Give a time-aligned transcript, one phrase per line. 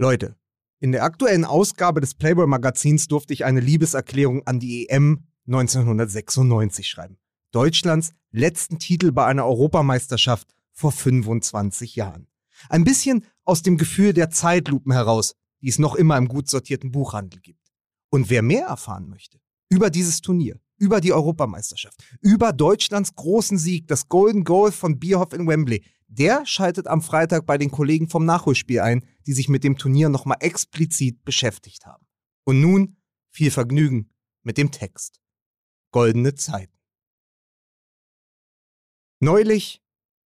[0.00, 0.36] Leute,
[0.78, 6.86] in der aktuellen Ausgabe des Playboy Magazins durfte ich eine Liebeserklärung an die EM 1996
[6.86, 7.18] schreiben.
[7.50, 12.28] Deutschlands letzten Titel bei einer Europameisterschaft vor 25 Jahren.
[12.68, 16.92] Ein bisschen aus dem Gefühl der Zeitlupen heraus, die es noch immer im gut sortierten
[16.92, 17.72] Buchhandel gibt.
[18.08, 23.88] Und wer mehr erfahren möchte über dieses Turnier, über die Europameisterschaft, über Deutschlands großen Sieg,
[23.88, 28.24] das Golden Goal von Bierhoff in Wembley, der schaltet am Freitag bei den Kollegen vom
[28.24, 32.06] Nachholspiel ein, die sich mit dem Turnier nochmal explizit beschäftigt haben.
[32.44, 32.96] Und nun
[33.30, 34.10] viel Vergnügen
[34.42, 35.20] mit dem Text.
[35.92, 36.76] Goldene Zeiten.
[39.20, 39.82] Neulich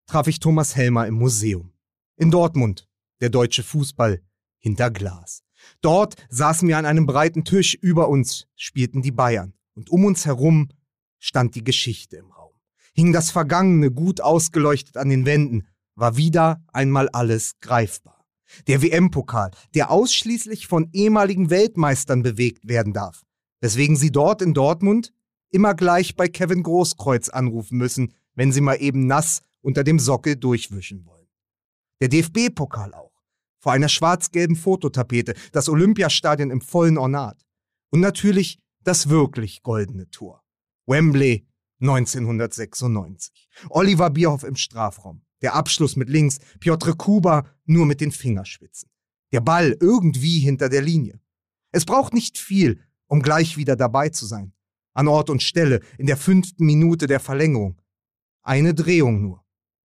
[0.07, 1.73] traf ich Thomas Helmer im Museum.
[2.17, 2.89] In Dortmund,
[3.21, 4.23] der deutsche Fußball
[4.59, 5.43] hinter Glas.
[5.81, 10.27] Dort saßen wir an einem breiten Tisch, über uns spielten die Bayern und um uns
[10.27, 10.69] herum
[11.19, 12.53] stand die Geschichte im Raum.
[12.95, 15.67] Hing das Vergangene gut ausgeleuchtet an den Wänden,
[16.03, 18.27] war wieder einmal alles greifbar.
[18.67, 23.23] Der WM-Pokal, der ausschließlich von ehemaligen Weltmeistern bewegt werden darf,
[23.61, 25.15] weswegen sie dort in Dortmund
[25.51, 30.35] immer gleich bei Kevin Großkreuz anrufen müssen, wenn sie mal eben nass unter dem Sockel
[30.35, 31.29] durchwischen wollen.
[32.01, 33.23] Der DFB-Pokal auch,
[33.61, 37.47] vor einer schwarz-gelben Fototapete, das Olympiastadion im vollen Ornat.
[37.91, 40.43] Und natürlich das wirklich goldene Tor.
[40.85, 41.47] Wembley
[41.81, 43.49] 1996.
[43.69, 45.23] Oliver Bierhoff im Strafraum.
[45.43, 48.89] Der Abschluss mit links, Piotr Kuba nur mit den Fingerspitzen.
[49.33, 51.21] Der Ball irgendwie hinter der Linie.
[51.73, 54.53] Es braucht nicht viel, um gleich wieder dabei zu sein.
[54.95, 57.81] An Ort und Stelle, in der fünften Minute der Verlängerung.
[58.43, 59.45] Eine Drehung nur.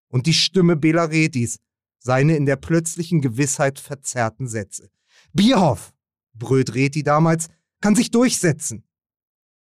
[0.10, 1.60] Und die Stimme Belaretis,
[2.00, 4.90] seine in der plötzlichen Gewissheit verzerrten Sätze.
[5.34, 5.94] Bierhoff,
[6.34, 7.48] brüllt Reti damals,
[7.82, 8.84] kann sich durchsetzen.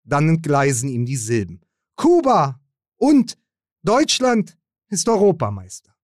[0.04, 1.60] Dann entgleisen ihm die Silben.
[1.96, 2.60] Kuba
[2.96, 3.38] und
[3.82, 4.56] Deutschland
[4.92, 5.94] ist Europameister.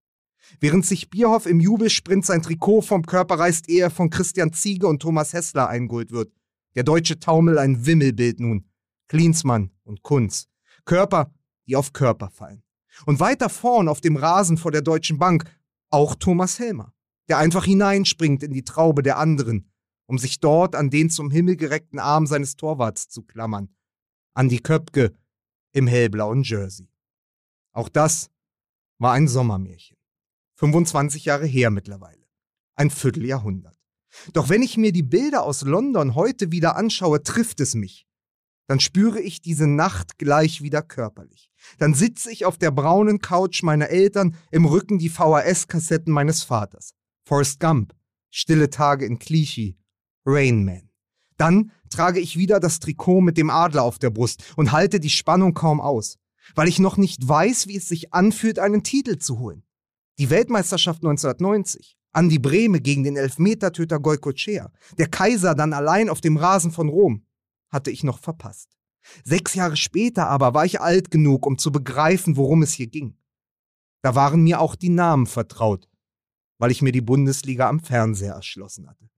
[0.61, 4.87] Während sich Bierhoff im Jubelsprint sein Trikot vom Körper reißt, ehe er von Christian Ziege
[4.87, 6.33] und Thomas Hessler eingeholt wird.
[6.75, 8.65] Der deutsche Taumel ein Wimmelbild nun.
[9.09, 10.49] Klinsmann und Kunz.
[10.85, 11.33] Körper,
[11.67, 12.63] die auf Körper fallen.
[13.05, 15.45] Und weiter vorn auf dem Rasen vor der Deutschen Bank
[15.91, 16.93] auch Thomas Helmer,
[17.29, 19.71] der einfach hineinspringt in die Traube der anderen,
[20.07, 23.69] um sich dort an den zum Himmel gereckten Arm seines Torwarts zu klammern.
[24.35, 25.15] An die Köpke
[25.73, 26.89] im hellblauen Jersey.
[27.73, 28.31] Auch das
[28.99, 29.97] war ein Sommermärchen.
[30.57, 32.27] 25 Jahre her mittlerweile.
[32.75, 33.77] Ein Vierteljahrhundert.
[34.33, 38.07] Doch wenn ich mir die Bilder aus London heute wieder anschaue, trifft es mich.
[38.67, 41.51] Dann spüre ich diese Nacht gleich wieder körperlich.
[41.79, 46.93] Dann sitze ich auf der braunen Couch meiner Eltern, im Rücken die VHS-Kassetten meines Vaters.
[47.25, 47.95] Forrest Gump,
[48.31, 49.79] Stille Tage in Clichy,
[50.27, 50.91] Rain Man.
[51.37, 55.11] Dann trage ich wieder das Trikot mit dem Adler auf der Brust und halte die
[55.11, 56.19] Spannung kaum aus
[56.55, 59.63] weil ich noch nicht weiß, wie es sich anfühlt, einen Titel zu holen.
[60.19, 66.37] Die Weltmeisterschaft 1990, Andi Brehme gegen den Elfmetertöter Goicochea, der Kaiser dann allein auf dem
[66.37, 67.25] Rasen von Rom,
[67.71, 68.77] hatte ich noch verpasst.
[69.25, 73.17] Sechs Jahre später aber war ich alt genug, um zu begreifen, worum es hier ging.
[74.03, 75.89] Da waren mir auch die Namen vertraut,
[76.59, 79.09] weil ich mir die Bundesliga am Fernseher erschlossen hatte.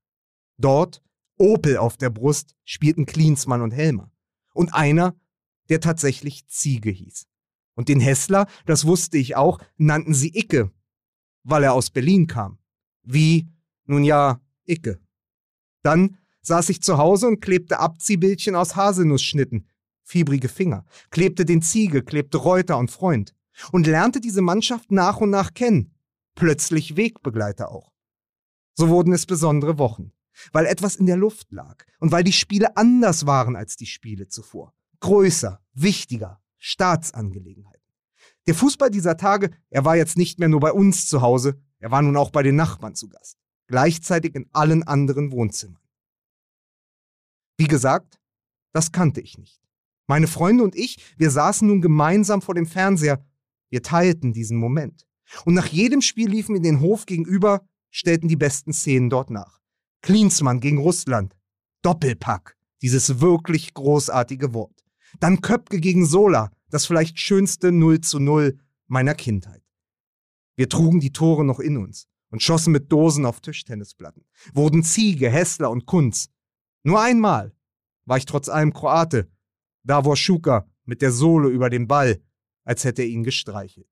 [0.57, 1.01] Dort,
[1.37, 4.11] Opel auf der Brust, spielten Klinsmann und Helmer.
[4.53, 5.15] Und einer
[5.71, 7.25] der tatsächlich Ziege hieß.
[7.75, 10.69] Und den Hessler, das wusste ich auch, nannten sie Icke,
[11.43, 12.59] weil er aus Berlin kam.
[13.03, 13.47] Wie,
[13.85, 14.99] nun ja, Icke.
[15.81, 19.69] Dann saß ich zu Hause und klebte Abziehbildchen aus Haselnussschnitten,
[20.03, 23.33] fiebrige Finger, klebte den Ziege, klebte Reuter und Freund
[23.71, 25.95] und lernte diese Mannschaft nach und nach kennen.
[26.35, 27.93] Plötzlich Wegbegleiter auch.
[28.73, 30.11] So wurden es besondere Wochen,
[30.51, 34.27] weil etwas in der Luft lag und weil die Spiele anders waren als die Spiele
[34.27, 37.81] zuvor größer, wichtiger, Staatsangelegenheiten.
[38.47, 41.91] Der Fußball dieser Tage, er war jetzt nicht mehr nur bei uns zu Hause, er
[41.91, 45.81] war nun auch bei den Nachbarn zu Gast, gleichzeitig in allen anderen Wohnzimmern.
[47.57, 48.19] Wie gesagt,
[48.73, 49.61] das kannte ich nicht.
[50.07, 53.23] Meine Freunde und ich, wir saßen nun gemeinsam vor dem Fernseher,
[53.69, 55.05] wir teilten diesen Moment.
[55.45, 59.61] Und nach jedem Spiel liefen wir den Hof gegenüber, stellten die besten Szenen dort nach.
[60.01, 61.35] Klinsmann gegen Russland.
[61.81, 64.80] Doppelpack, dieses wirklich großartige Wort.
[65.19, 69.61] Dann Köpke gegen Sola, das vielleicht schönste 0 zu 0 meiner Kindheit.
[70.55, 75.29] Wir trugen die Tore noch in uns und schossen mit Dosen auf Tischtennisplatten, wurden Ziege,
[75.29, 76.29] Hessler und Kunz.
[76.83, 77.53] Nur einmal
[78.05, 79.29] war ich trotz allem Kroate,
[79.83, 82.21] Davor Schuka mit der Sohle über den Ball,
[82.63, 83.87] als hätte er ihn gestreichelt.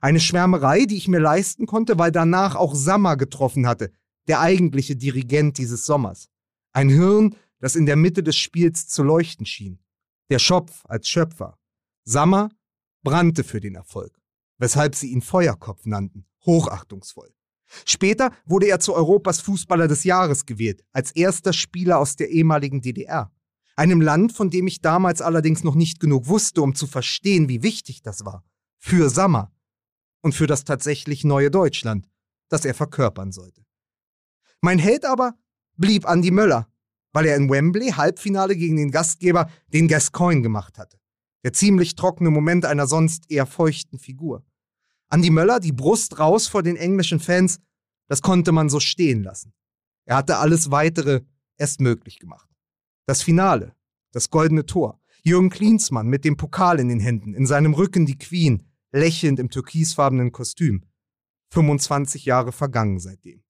[0.00, 3.92] Eine Schwärmerei, die ich mir leisten konnte, weil danach auch Sammer getroffen hatte,
[4.26, 6.28] der eigentliche Dirigent dieses Sommers.
[6.72, 9.78] Ein Hirn, das in der Mitte des Spiels zu leuchten schien
[10.30, 11.58] der Schopf als Schöpfer.
[12.04, 12.50] Sammer
[13.02, 14.18] brannte für den Erfolg,
[14.58, 17.32] weshalb sie ihn Feuerkopf nannten, hochachtungsvoll.
[17.84, 22.80] Später wurde er zu Europas Fußballer des Jahres gewählt, als erster Spieler aus der ehemaligen
[22.80, 23.30] DDR.
[23.76, 27.62] Einem Land, von dem ich damals allerdings noch nicht genug wusste, um zu verstehen, wie
[27.62, 28.44] wichtig das war.
[28.78, 29.52] Für Sammer.
[30.20, 32.08] Und für das tatsächlich neue Deutschland,
[32.48, 33.64] das er verkörpern sollte.
[34.60, 35.34] Mein Held aber
[35.76, 36.68] blieb Andy Möller,
[37.12, 40.98] weil er in Wembley Halbfinale gegen den Gastgeber, den Gascoigne, gemacht hatte.
[41.44, 44.44] Der ziemlich trockene Moment einer sonst eher feuchten Figur.
[45.10, 47.60] Andy Möller, die Brust raus vor den englischen Fans,
[48.08, 49.52] das konnte man so stehen lassen.
[50.04, 51.22] Er hatte alles weitere
[51.56, 52.48] erst möglich gemacht.
[53.06, 53.74] Das Finale,
[54.12, 58.18] das goldene Tor, Jürgen Klinsmann mit dem Pokal in den Händen, in seinem Rücken die
[58.18, 60.84] Queen, lächelnd im türkisfarbenen Kostüm.
[61.50, 63.42] 25 Jahre vergangen seitdem.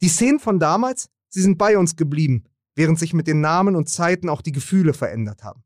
[0.00, 2.44] Die Szenen von damals, sie sind bei uns geblieben,
[2.74, 5.62] während sich mit den Namen und Zeiten auch die Gefühle verändert haben.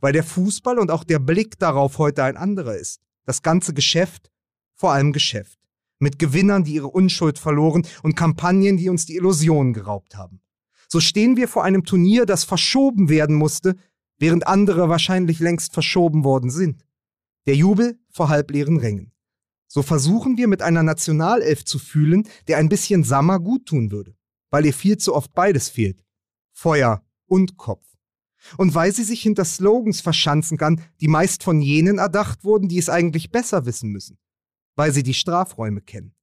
[0.00, 3.00] Weil der Fußball und auch der Blick darauf heute ein anderer ist.
[3.24, 4.30] Das ganze Geschäft,
[4.74, 5.58] vor allem Geschäft.
[5.98, 10.40] Mit Gewinnern, die ihre Unschuld verloren und Kampagnen, die uns die Illusionen geraubt haben.
[10.88, 13.76] So stehen wir vor einem Turnier, das verschoben werden musste,
[14.18, 16.84] während andere wahrscheinlich längst verschoben worden sind.
[17.46, 19.12] Der Jubel vor halbleeren Rängen.
[19.68, 24.14] So versuchen wir mit einer Nationalelf zu fühlen, der ein bisschen Sammer guttun würde,
[24.50, 26.05] weil ihr viel zu oft beides fehlt.
[26.56, 27.86] Feuer und Kopf.
[28.56, 32.78] Und weil sie sich hinter Slogans verschanzen kann, die meist von jenen erdacht wurden, die
[32.78, 34.18] es eigentlich besser wissen müssen.
[34.74, 36.14] Weil sie die Strafräume kennen.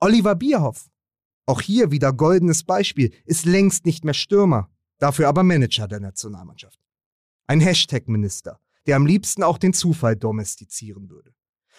[0.00, 0.90] Oliver Bierhoff,
[1.46, 4.68] auch hier wieder goldenes Beispiel, ist längst nicht mehr Stürmer,
[4.98, 6.80] dafür aber Manager der Nationalmannschaft.
[7.46, 11.32] Ein Hashtag-Minister, der am liebsten auch den Zufall domestizieren würde.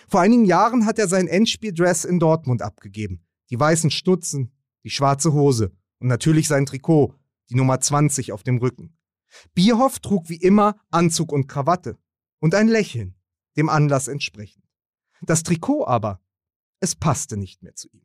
[0.08, 3.26] Vor einigen Jahren hat er sein Endspieldress in Dortmund abgegeben.
[3.50, 4.54] Die weißen Stutzen,
[4.86, 7.16] die schwarze Hose und natürlich sein Trikot,
[7.52, 8.98] die Nummer 20 auf dem Rücken.
[9.54, 11.98] Bierhoff trug wie immer Anzug und Krawatte
[12.40, 13.16] und ein Lächeln,
[13.58, 14.64] dem Anlass entsprechend.
[15.22, 16.22] Das Trikot aber,
[16.80, 18.02] es passte nicht mehr zu ihm.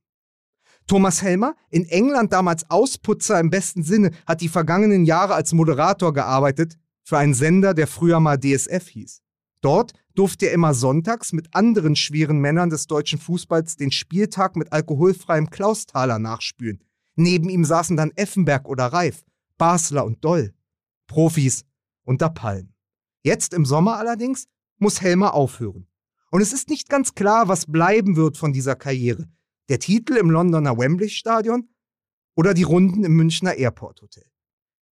[0.87, 6.13] Thomas Helmer, in England damals Ausputzer im besten Sinne, hat die vergangenen Jahre als Moderator
[6.13, 9.23] gearbeitet für einen Sender, der früher mal DSF hieß.
[9.63, 14.73] Dort durfte er immer sonntags mit anderen schweren Männern des deutschen Fußballs den Spieltag mit
[14.73, 16.85] alkoholfreiem Klausthaler nachspülen.
[17.17, 19.25] Neben ihm saßen dann Effenberg oder Reif,
[19.59, 20.55] Basler und Doll.
[21.07, 21.65] Profis
[22.05, 22.75] unter Palmen.
[23.23, 24.47] Jetzt im Sommer allerdings
[24.79, 25.87] muss Helmer aufhören.
[26.31, 29.29] Und es ist nicht ganz klar, was bleiben wird von dieser Karriere.
[29.69, 31.69] Der Titel im Londoner Wembley Stadion
[32.37, 34.27] oder die Runden im Münchner Airport Hotel.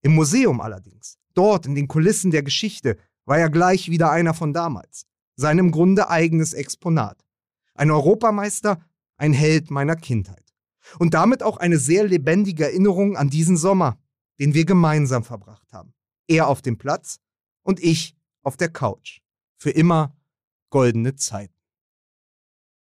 [0.03, 4.53] Im Museum allerdings, dort in den Kulissen der Geschichte, war er gleich wieder einer von
[4.53, 5.07] damals.
[5.37, 7.25] Seinem Grunde eigenes Exponat.
[7.75, 8.81] Ein Europameister,
[9.17, 10.45] ein Held meiner Kindheit.
[10.99, 13.99] Und damit auch eine sehr lebendige Erinnerung an diesen Sommer,
[14.39, 15.95] den wir gemeinsam verbracht haben.
[16.27, 17.21] Er auf dem Platz
[17.63, 19.21] und ich auf der Couch.
[19.57, 20.17] Für immer
[20.71, 21.54] goldene Zeiten.